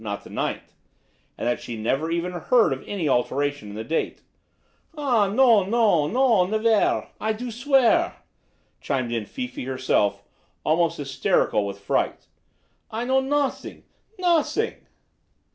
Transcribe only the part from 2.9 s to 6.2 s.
alteration in the date." "Ah, non! non!